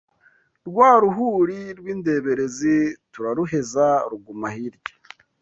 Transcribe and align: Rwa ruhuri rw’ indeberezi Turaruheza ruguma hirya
Rwa 0.67 0.89
ruhuri 1.03 1.59
rw’ 1.79 1.85
indeberezi 1.93 2.75
Turaruheza 3.11 3.87
ruguma 4.09 4.47
hirya 4.55 4.95